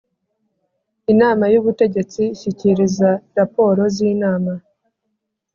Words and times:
Inama 1.11 1.43
y 1.53 1.57
Ubutegetsi 1.59 2.21
ishyikiriza 2.35 3.09
raporo 3.37 3.81
z 3.95 3.97
inama 4.11 4.53